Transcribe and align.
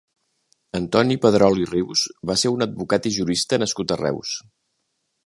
Antoni 0.79 1.17
Pedrol 1.25 1.61
i 1.65 1.67
Rius 1.73 2.05
va 2.31 2.37
ser 2.45 2.53
un 2.55 2.67
advocat 2.69 3.09
i 3.11 3.13
jurista 3.19 3.61
nascut 3.65 3.95
a 3.97 3.99
Reus. 4.05 4.37